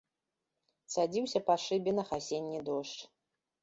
Цадзіўся 0.95 1.39
па 1.51 1.59
шыбінах 1.67 2.07
асенні 2.21 2.67
дождж. 2.75 2.99